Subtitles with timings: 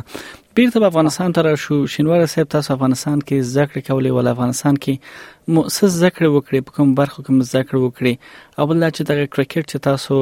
[0.56, 5.54] بیرته په افغانستان ته راشو شینوار صاحب تاسو افغانستان کې ذکر کولې ول افغانستان کې
[5.58, 9.84] مؤسس ذکر وکړي په کوم برخو کې ذکر وکړي او بل چې د کرکټ چې
[9.90, 10.20] تاسو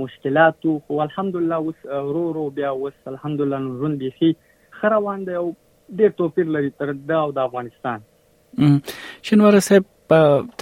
[0.00, 4.32] مشکلات وو الحمدلله اوس ورو ورو بیا اوس الحمدلله ژوند به شي
[4.82, 5.46] خروان دی او
[6.02, 8.06] ډیر توپیر لري تر دا او د افغانستان
[9.30, 9.90] شنواره صاحب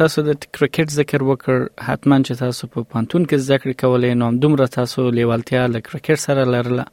[0.03, 4.73] تاسو د کرکټ ذکر وکړ حتمان چې تاسو په پانتون کې ذکر کولې نو دومره
[4.81, 6.91] تاسو لیوالتیا له کرکټ سره لرله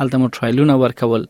[0.00, 1.24] هلته مو ټرایلونه ورکول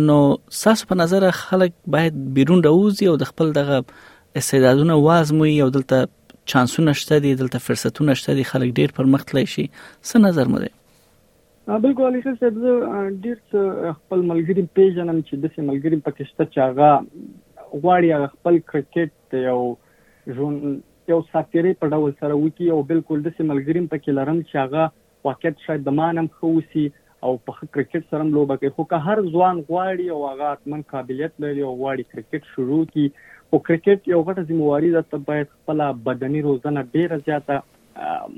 [0.00, 0.22] نو
[0.62, 3.84] تاسو په نظر خلک باید بیرون راوځي او د خپل دغه
[4.40, 6.04] استعدادونه وازموي او دلته
[6.44, 9.66] چانسونه شته دي دلته فرصتونه شته دي خلک ډیر پرمختللی شي
[10.08, 10.70] څه نظر مده
[11.86, 13.36] بالکل علي صاحب زه ډیر
[13.96, 16.88] خپل ملګری پیژنم چې د ملګری پاکستان چاغه
[17.74, 19.60] غواړي خپل کرکټ یو
[20.38, 24.64] ژوند یو ساتيري په ډول سره وکی او بالکل د ملګری په کې لرم چې
[24.64, 24.90] هغه
[25.30, 26.84] واقعیت شاید د مانم خوسی
[27.26, 31.34] او په کرکټ سره لوبه کوي خو که هر ځوان غواړي او هغه اتمن قابلیت
[31.44, 33.04] لري او غواړي کرکټ شروع کړي
[33.52, 37.58] او کرکټ یو غټه ځمواري ده ته باید خپل بدني روزنه ډیره زیاته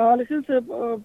[0.00, 0.98] الکه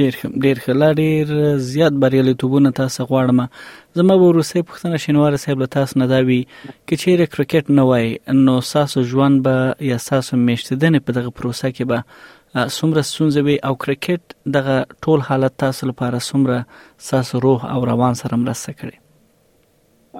[0.00, 1.32] ډیر ډیر خلا ډیر
[1.70, 6.38] زیات بریالي توبونه تاسو غواړم زما ورسې پښتنه شینوار صاحب له تاسو نه دا وی
[6.44, 11.72] چې چیرې کرکټ نه وای نو ساسو ژوند به یا ساسو میشتدنې په دغه پروسه
[11.74, 12.35] کې به
[12.74, 16.60] سمره سونځوي او کرکټ دغه ټول حالت تاسو لپاره سمره
[17.08, 19.00] ساس روح او روان سره مرسته کوي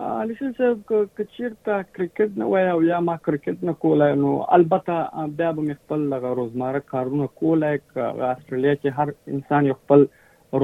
[0.09, 5.29] الیسن صاحب کچیر ته کرکټ نه وای او یا ما کرکټ نه کولای نو البته
[5.39, 10.05] بیا به خپل لغه روزمره کارونه کولای ک استرالیا کې هر انسان یو خپل